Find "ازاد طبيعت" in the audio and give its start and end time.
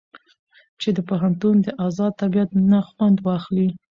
1.85-2.49